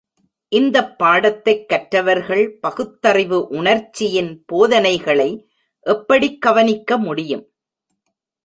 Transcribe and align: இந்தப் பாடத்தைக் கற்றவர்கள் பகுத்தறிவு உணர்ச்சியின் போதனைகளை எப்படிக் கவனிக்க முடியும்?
இந்தப் 0.51 0.97
பாடத்தைக் 0.97 1.69
கற்றவர்கள் 1.69 2.57
பகுத்தறிவு 2.59 3.47
உணர்ச்சியின் 3.47 4.43
போதனைகளை 4.45 5.29
எப்படிக் 5.85 6.41
கவனிக்க 6.41 6.97
முடியும்? 6.97 7.45